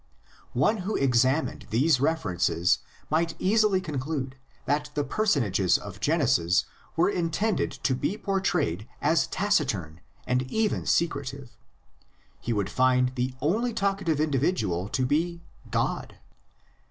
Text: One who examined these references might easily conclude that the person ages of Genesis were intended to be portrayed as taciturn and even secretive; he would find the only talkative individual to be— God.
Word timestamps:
One 0.57 0.77
who 0.77 0.95
examined 0.95 1.67
these 1.69 2.01
references 2.01 2.79
might 3.11 3.35
easily 3.37 3.79
conclude 3.79 4.35
that 4.65 4.89
the 4.95 5.03
person 5.03 5.43
ages 5.43 5.77
of 5.77 5.99
Genesis 5.99 6.65
were 6.95 7.07
intended 7.07 7.69
to 7.83 7.93
be 7.93 8.17
portrayed 8.17 8.87
as 8.99 9.27
taciturn 9.27 10.01
and 10.25 10.41
even 10.51 10.87
secretive; 10.87 11.55
he 12.39 12.51
would 12.51 12.71
find 12.71 13.13
the 13.13 13.35
only 13.41 13.75
talkative 13.75 14.19
individual 14.19 14.89
to 14.89 15.05
be— 15.05 15.43
God. 15.79 16.17